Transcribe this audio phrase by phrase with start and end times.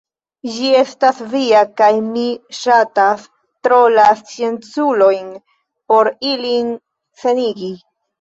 [0.51, 2.23] Ĝi estas via, kaj mi
[2.59, 3.25] ŝatas
[3.67, 5.29] tro la scienculojn
[5.93, 6.73] por ilin
[7.25, 7.71] senigi.